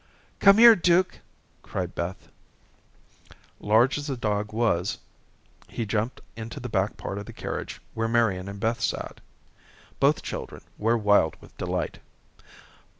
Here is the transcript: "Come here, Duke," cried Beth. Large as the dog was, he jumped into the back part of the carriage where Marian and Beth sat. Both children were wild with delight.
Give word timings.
"Come 0.39 0.57
here, 0.57 0.75
Duke," 0.75 1.19
cried 1.61 1.93
Beth. 1.93 2.29
Large 3.59 3.99
as 3.99 4.07
the 4.07 4.17
dog 4.17 4.51
was, 4.51 4.97
he 5.67 5.85
jumped 5.85 6.21
into 6.35 6.59
the 6.59 6.69
back 6.69 6.97
part 6.97 7.19
of 7.19 7.27
the 7.27 7.31
carriage 7.33 7.79
where 7.93 8.07
Marian 8.07 8.49
and 8.49 8.59
Beth 8.59 8.81
sat. 8.81 9.21
Both 9.99 10.23
children 10.23 10.63
were 10.79 10.97
wild 10.97 11.39
with 11.39 11.55
delight. 11.55 11.99